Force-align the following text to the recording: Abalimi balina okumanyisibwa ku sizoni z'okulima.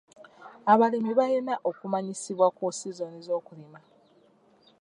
Abalimi 0.71 1.11
balina 1.19 1.53
okumanyisibwa 1.69 2.47
ku 2.57 2.63
sizoni 2.77 3.19
z'okulima. 3.25 3.79